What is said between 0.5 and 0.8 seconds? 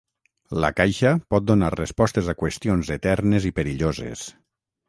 La